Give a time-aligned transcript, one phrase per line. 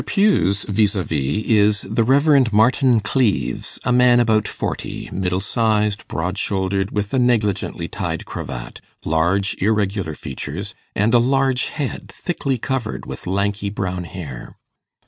[0.03, 2.51] Pugh's vis a vis is the Rev.
[2.51, 8.81] Martin Cleves, a man about forty middle sized, broad shouldered, with a negligently tied cravat,
[9.05, 14.55] large irregular features, and a large head, thickly covered with lanky brown hair.